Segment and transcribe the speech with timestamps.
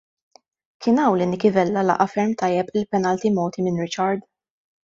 [0.85, 4.29] Kien hawn li Nicky Vella laqa' ferm tajjeb il-penalti mogħti minn Richard.